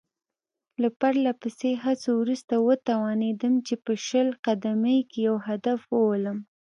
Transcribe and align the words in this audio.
له 0.81 0.89
پرله 0.99 1.31
پسې 1.41 1.71
هڅو 1.83 2.11
وروسته 2.21 2.53
وتوانېدم 2.67 3.53
چې 3.67 3.75
په 3.85 3.93
شل 4.05 4.27
قدمۍ 4.45 4.99
کې 5.09 5.19
یو 5.27 5.35
هدف 5.47 5.79
وولم. 5.95 6.37